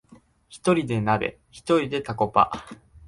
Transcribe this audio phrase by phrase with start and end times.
[0.49, 2.65] ひとりで鍋、ひとりでタコパ